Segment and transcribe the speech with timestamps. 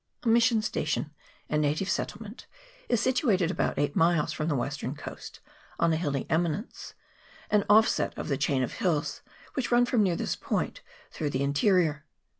[0.23, 1.11] A mission station
[1.47, 2.47] and native settlement
[2.89, 5.03] is situated about eight miles from the 216 AWAROA VALLEY.
[5.03, 5.13] [PART II.
[5.13, 5.39] western coast,
[5.79, 6.93] on a hilly eminence,
[7.51, 9.21] an offset of the chain of hills
[9.53, 12.03] which run from near this point through the interior.